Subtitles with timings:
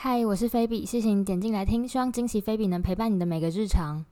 [0.00, 4.04] 嗨，我是菲比，谢谢你点进来听，希望惊喜菲比能陪伴你的每个日常。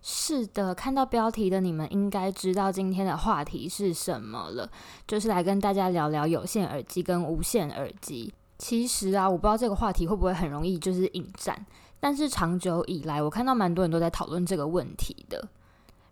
[0.00, 4.70] 是的，看到标题的你们应该知道今天的话题是什么了，
[5.04, 8.32] 就是来跟大家聊聊有线耳机跟无线耳机。
[8.58, 11.66] 其实啊，我不知道这个话题会不会很容易就是引战，
[11.98, 15.48] 但是长久以来，我看到蛮多人都在讨论这个问题的。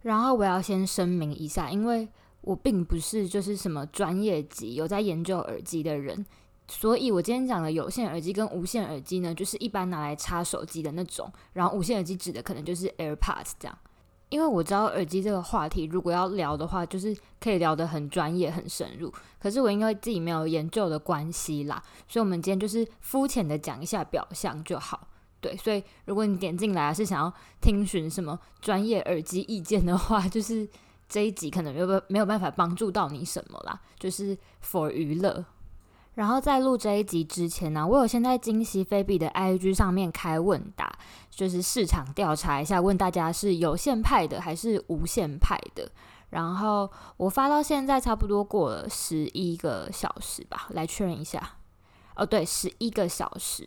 [0.03, 2.09] 然后我要先声明一下，因为
[2.41, 6.27] 我并不是就是什么专业级有在研究耳机的人。
[6.67, 11.31] 所以，我今天讲的有线耳机跟无线耳机呢，就是一般拿来插手机的那种。
[11.53, 13.79] 然后，无线耳机指的可能就是 AirPods 这样。
[14.31, 19.13] 因为我知道耳机这个话题，如果要聊的话，就是可以聊得很专业、很深入。
[19.39, 25.07] 可是我因为自己没有研究的关系啦，所以我们今天就是肤浅的讲一下表象就好。
[25.41, 30.67] 对，所以如果你点进来是想要听询什么专业耳机意见的话，就是
[31.07, 35.45] 这一集可能没有没有办法帮助到你什么啦，就是 for 娱乐。
[36.15, 40.97] 然后在录这一集之前呢、我有先在惊喜菲比的 IG 上面开问答，
[41.29, 45.91] 就是市场调查一下，问大家是有限派的还是无限派的。
[46.31, 51.57] 然后我发到现在差不多过了十一个小时吧，来确认一下。
[52.17, 53.67] 哦，对，十一个小时。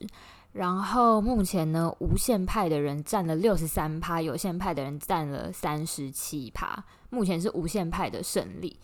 [0.53, 6.83] 然后目前呢，无限派的人占了六十三趴，有限派的人占了三十七趴。
[7.09, 8.79] 目前是无限派的胜利。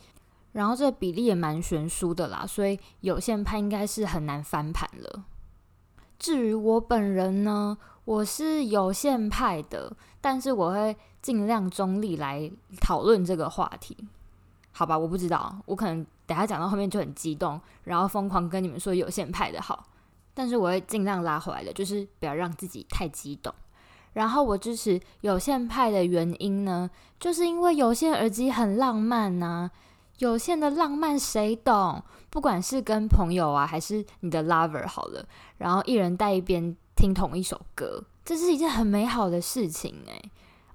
[0.53, 5.25] 然后这个比例也蛮悬殊的啦，所以有线派应该是很难翻盘了。
[6.17, 13.97] 至于我本人呢，我是有线派的，但是我会尽量中立来讨论这个话题。
[14.71, 19.85] 好吧，我不知道，我可能等下讲到后面就很激动，然后疯狂跟你们说有线派的好，
[20.33, 23.53] 但是我会尽量拉回来的，就是不要让自己太激动。
[24.13, 29.69] 然后我支持有线派的原因呢，就是因为有线耳机很浪漫呐、
[30.23, 32.01] 有线的浪漫谁懂？
[32.29, 35.25] 不管是跟朋友啊，还是你的 lover 好了，
[35.57, 40.21] 然后一人带一边听同一首歌，这是一件很美好的事情哎。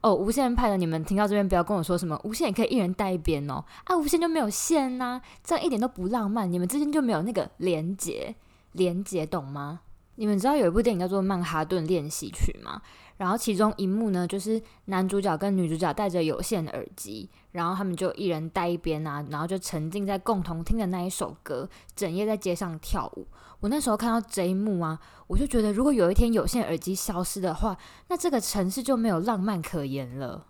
[0.01, 8.37] 哦，无线派的你们听到这边不要跟我说什么无线也可以一人带一边哦，啊，无线就没有线呐、这样一点都不浪漫，你们之间就没有那个连接，
[8.73, 9.81] 连接懂吗？
[10.19, 12.83] 你们知道有一部电影叫做《曼哈顿练习曲》吗？
[13.19, 23.29] 然后其中一幕呢，就是男主角跟女主角戴着有线耳机，然后他们就一人戴一边啊，然后就沉浸在共同听的那一首歌，整夜在街上跳舞。
[23.61, 24.99] 我那时候看到这一幕啊，
[25.29, 30.47] 我就觉得如果有一天有线耳机消失的话，那这个城市就没有浪漫可言了。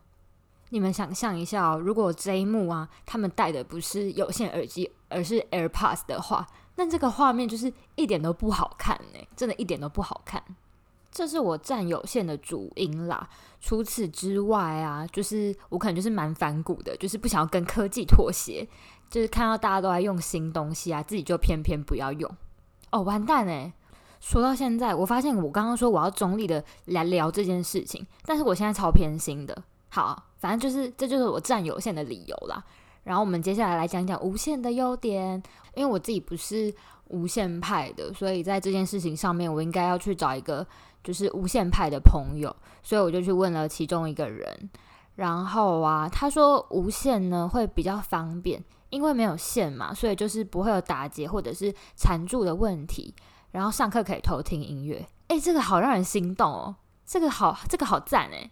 [0.71, 6.47] 你们想象一下哦，如果这一幕啊，他们戴的不是有线耳机，而是 AirPods 的话，
[6.77, 10.43] 那这个画面就是一点都不好看哎，真的一点都不好看。
[11.11, 13.29] 这是我占有线的主因啦。
[13.61, 18.69] 除此之外啊，就是我可能就是蛮反骨的，就是不想要跟科技妥协，
[19.11, 22.31] 就是看到大家都在用新东西啊，自己就偏偏不要用。
[22.91, 23.73] 哦，完蛋诶。
[24.21, 29.63] 说到现在，我发现我刚刚说我要中立的来聊这件事情，但是我现在超偏心的。
[29.89, 32.63] 好，反正就是这就是我占有线的理由啦。
[33.05, 35.43] 然后我们接下来来讲讲无线的优点，
[35.75, 36.75] 因为我自己不是
[37.09, 40.67] 无线派的，所以在这件事情上面，我应该要去找一个。
[41.01, 44.69] 就是无线派的朋友，所以我就去问了其中一个人，
[45.15, 53.15] 然后啊，他说无线呢会比较方便，因为没有线嘛，所以就是不会有打结或者是缠住的问题，
[53.53, 56.75] 然后上课可以偷听音乐，诶，这个好让人心动哦，
[57.07, 58.51] 这个好，这个好赞诶。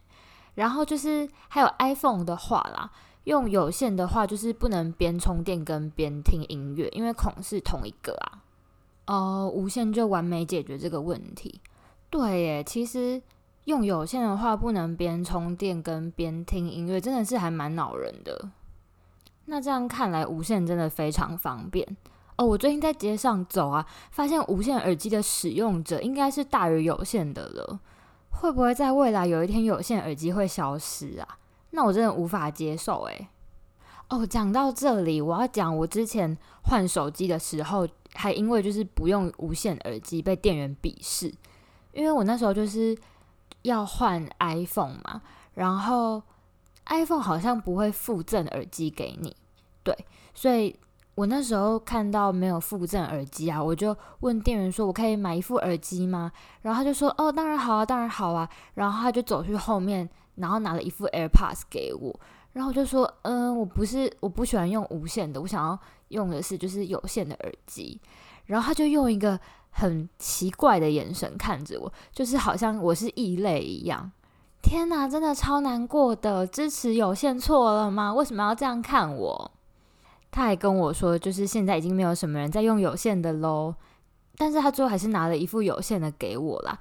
[0.56, 2.90] 然后就是还有 iPhone 的话啦，
[3.24, 8.42] 用有线的话就是不能边充电跟边听音乐，因为孔是同一个啊，
[9.06, 11.60] 哦，无线就完美解决这个问题。
[12.08, 13.20] 对耶，其实
[13.64, 18.50] 用有线的话，不能边充电跟边听音乐，真的是还蛮恼人的。
[19.46, 21.86] 那这样看来，无线真的非常方便
[22.36, 22.46] 哦。
[22.46, 27.80] 我最近在街上走啊，发现无线耳机的使用者应该是大于有线的了。
[28.40, 31.38] 会不会在未来有一天有线耳机会消失啊？
[31.70, 33.28] 那我真的无法接受诶。
[34.08, 41.32] 哦，讲到这里，我要讲我之前换手机的时候，还因为就是不用无线耳机被店员鄙视。
[41.92, 42.96] 因为我那时候就是
[43.62, 45.22] 要换 iPhone 嘛，
[45.54, 46.22] 然后
[46.86, 49.34] iPhone 好像不会附赠耳机给你，
[49.82, 49.96] 对，
[50.34, 50.78] 所以
[51.16, 56.30] 我那时候看到没有附赠耳机啊，我就问店员说：“我可以买一副耳机吗？”
[56.62, 62.14] 然后他就说：“哦，当然好啊，当然好啊。”然后他就走去后面，然后拿了一副 AirPods 给我，
[62.52, 65.76] 然后我就说：“嗯，我不是，我不喜欢用无线的，我想要
[66.08, 68.00] 用的是就是有线的耳机。”
[68.46, 69.40] 然后他就用一个。
[69.78, 74.10] 很奇怪的眼神看着我，就是好像我是异类一样。
[74.62, 76.46] 天哪，真的超难过的。
[76.46, 78.14] 支持有线错了吗？
[78.14, 79.50] 为什么要这样看我？
[80.36, 83.74] 他还跟我说，就是现在已经没有什么人在用有线的喽。
[84.36, 86.78] 但是他最后还是拿了一副有线的给我啦。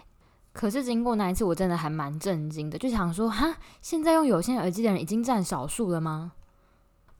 [0.51, 6.33] 可是经过那一次，我真的还蛮震惊的，就想说，哈，现在用有线耳机的人已经占少数了吗？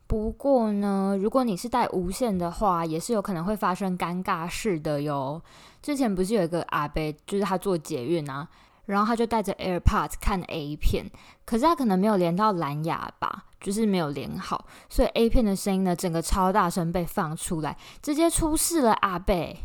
[0.06, 5.40] 不过呢，如果你是戴无线的话，也是有可能会发生尴尬事的哟。
[5.80, 8.46] 之前不是有一个阿伯，就是他坐捷运啊，
[8.84, 11.10] 然后他就带着 AirPods 看 A 片，
[11.46, 19.58] 可是他可能没有连到蓝牙吧，就是没有连好，所以 A 片的声音呢，整个超大声被放出来，直接出事了阿贝。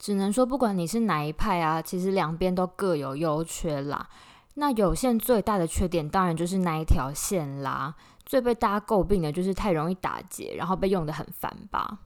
[0.00, 4.08] 只能说，不管你是哪一派啊，其实两边都各有优缺啦。
[4.54, 7.94] 那有线最大的缺点，当然就是那一条线啦。
[8.26, 12.00] 最被大家诟病的就是太容易打结，然后被用得很烦吧。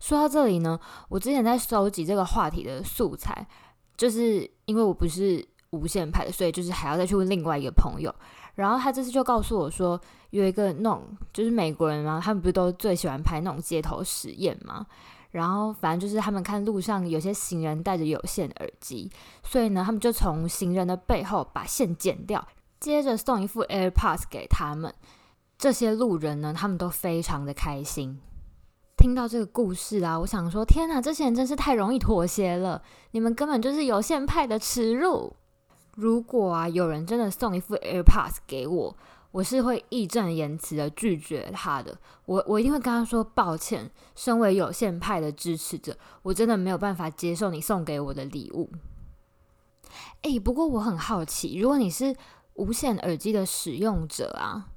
[0.00, 0.80] 说到这里呢，
[1.10, 3.46] 我之前在收集这个话题的素材，
[3.94, 8.14] 就是因为我不是无线派，所以就是还要再去问另外一个朋友。
[8.54, 11.02] 然后他这次就告诉我说，有一个那种
[11.32, 14.86] 就是美国人嘛，他们不是都最喜欢拍那种街头实验吗？
[15.32, 19.10] 然后，反正就是他们看路上有些行人戴着有线耳机，
[19.42, 22.46] 所以呢，他们就从行人的背后把线剪掉，
[22.80, 24.94] 接着送一副 AirPods 给他们。
[25.58, 28.18] 这些路人呢，他们都非常的开心。
[28.96, 32.80] 听到这个故事啊，我想说，天哪，这些人真是太容易妥协了！
[33.10, 35.36] 你们根本就是有线派的耻辱。
[35.96, 38.94] 如果啊，有人真的送一副 AirPods 给我，
[39.30, 41.96] 我是会义正言辞的拒绝他的，
[42.26, 43.90] 我我一定会跟他说抱歉。
[44.14, 48.70] 身为有线派的支持者，我真的没有办法接受你送给我的礼物。
[50.20, 52.14] 诶，不过我很好奇，如果你是
[52.56, 54.68] 无线耳机的使用者啊，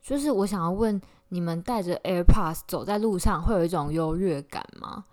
[0.00, 5.06] 就是我想要问，你们带着 AirPods 走在路上会有一种优越感吗？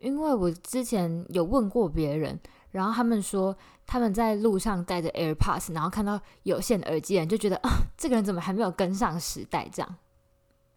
[0.00, 2.40] 因为我之前有问过别人。
[2.74, 3.56] 然后他们说，
[3.86, 9.94] 他们在路上带着 AirPods，然后看到有线耳机人，就觉得啊，这个人怎么还没有跟上时代这样？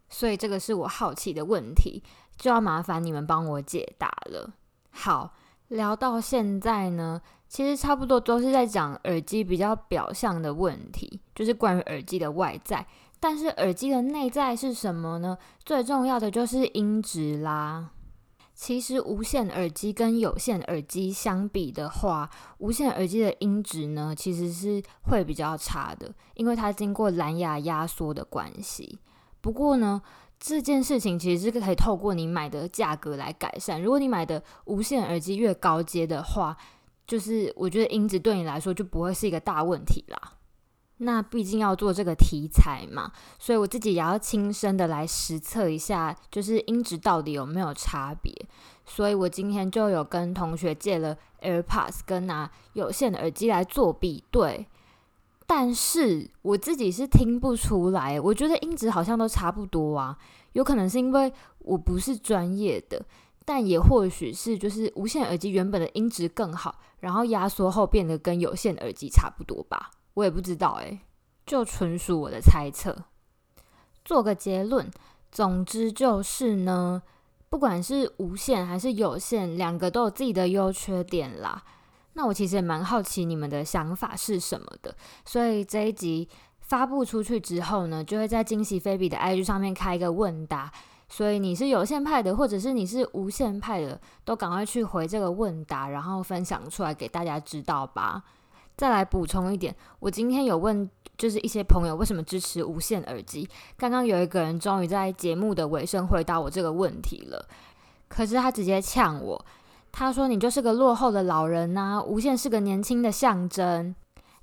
[0.08, 2.04] 所以这个是我好奇的问题，
[2.38, 4.54] 就要麻烦你们帮我解答了。
[4.92, 5.34] 好，
[5.70, 12.86] 聊到现在呢，其实差不多都是在讲耳机比较表象的问题，就是关于耳机的外在。
[13.20, 15.36] 但是耳机的内在是什么呢？
[15.66, 17.90] 最重要的就是音质啦。
[18.60, 22.28] 其实无线耳机跟有线耳机相比的话，
[22.58, 28.98] 无线耳机的音质呢，其实是会比较差的，因为它经过蓝牙压缩的关系。
[29.42, 30.02] 不过呢，
[30.40, 33.80] 这件事情其实是可以透过你买的价格来改善。
[33.80, 36.58] 如果你买的无线耳机越高阶的话，
[37.06, 40.34] 就是我觉得音质对你来说就不会是一个大问题啦。
[41.00, 48.34] 那毕竟要做这个题材嘛，所以我自己也要亲身的来实测一下，就是音质到底有没有差别。
[48.86, 54.66] 所以我今天就有跟同学借了 AirPods，跟拿有线的耳机来做比对。
[55.46, 60.18] 但是我自己是听不出来，我觉得音质好像都差不多啊。
[60.54, 63.06] 有可能是因为我不是专业的，
[63.46, 69.92] 但也或许是就是无线耳机原本的音质更好，然后压缩后变得跟有线耳机差不多吧。
[70.18, 71.00] 我也不知道诶，
[71.46, 73.06] 就纯属我的猜测。
[74.04, 74.90] 做个结论，
[75.32, 77.04] 总之就是呢，
[77.50, 81.64] 不管是无线还是有线，两个都有自己的优缺点啦。
[82.14, 86.28] 那我其实也蛮好奇你们的想法是什么的，所以这一集
[86.62, 90.72] 发布出去之后呢，就会在惊喜菲比的 IG 上面开一个问答。
[91.08, 98.24] 所以你是有线派的，或者是你是无线派的，都赶快去回这个问答，然后分享出来给大家知道吧。
[98.78, 103.50] 再来补充一点，我今天有问，就是一些朋友为什么支持无线耳机。
[103.76, 107.44] 刚刚有一个人终于在节目的尾声回答我这个问题了，
[108.08, 109.46] 可是他直接呛我，
[109.92, 113.96] 他说你就是个落后的老人呐，无线是个年轻的象征。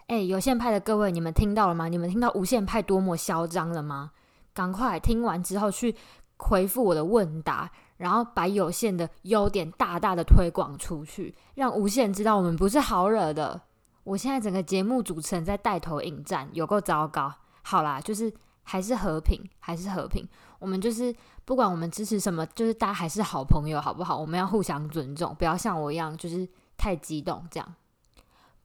[0.09, 1.87] 诶，有线派的各位，你们听到了吗？
[1.87, 4.11] 你们听到无线派多么嚣张了吗？
[4.53, 5.95] 赶快听完之后去
[6.39, 13.61] 回复我的问答，然后把有线的优点大大的推广出去，让无线知道我们不是好惹的。
[14.05, 17.33] 我现在整个节目主持人在带头引战，有够糟糕。
[17.63, 18.33] 好啦，就是
[18.63, 20.27] 还是和平，还是和平。
[20.59, 24.17] 我们就是不管我们支持什么，就是大家还是好朋友，好不好？
[24.17, 27.75] 我们要互相尊重，不要像我一样，就是太激动这样。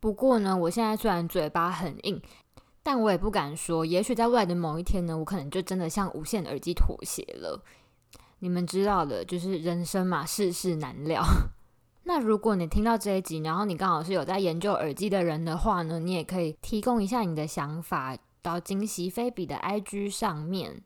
[0.02, 2.22] 不过呢，我现在虽然嘴巴很硬，
[2.84, 7.62] 但我也不敢说，也许在未来的某一天呢，我可能就真的向无线耳机妥协了。
[8.40, 11.22] 你们知道的，就是人生嘛，世事难料。
[12.10, 20.82] 那如果你听到这一集，然后你刚好是有在研究耳机的人的话呢，你也可以提供一下你的想法到惊喜菲比的 IG 上面。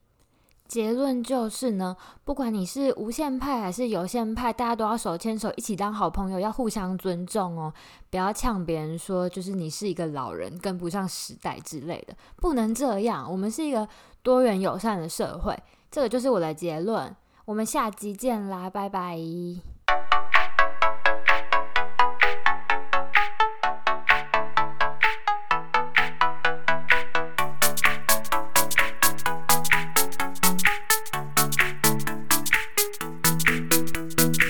[0.68, 7.74] 结论就是呢，不管你是无线派还是有线派，大家都要手牵手一起当好朋友，要互相尊重哦，
[8.10, 13.32] 不要呛别人说就是你是一个老人跟不上时代之类的，不能这样。
[13.32, 13.88] 我们是一个
[14.22, 15.58] 多元友善的社会，
[15.90, 17.16] 这个就是我的结论。
[17.46, 19.18] 我们下集见啦，拜拜。